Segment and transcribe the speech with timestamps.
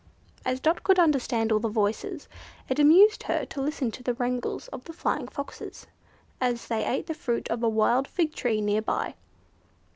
[0.43, 2.27] As Dot could understand all the voices,
[2.67, 5.85] it amused her to listen to the wrangles of the Flying Foxes,
[6.41, 9.13] as they ate the fruit of a wild fig tree near by.